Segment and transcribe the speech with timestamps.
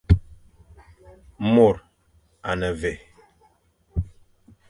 [1.53, 1.75] Môr
[2.49, 2.93] a ne mvè.